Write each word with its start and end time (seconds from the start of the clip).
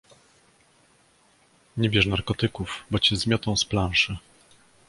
Nie 1.77 1.89
bierz 1.89 2.05
narkotyków, 2.05 2.83
bo 2.91 2.99
cię 2.99 3.15
zmiotą 3.15 3.55
z 3.57 3.65
planszy. 3.65 4.17